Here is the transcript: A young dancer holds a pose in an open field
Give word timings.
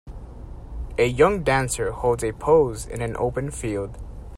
A 0.97 1.05
young 1.05 1.43
dancer 1.43 1.91
holds 1.91 2.23
a 2.23 2.31
pose 2.31 2.87
in 2.87 3.01
an 3.03 3.15
open 3.17 3.51
field 3.51 3.99